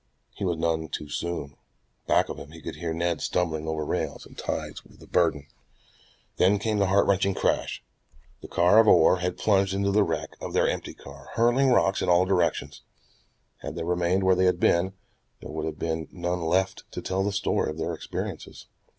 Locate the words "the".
6.79-6.87, 8.41-8.47, 9.91-10.03, 17.23-17.31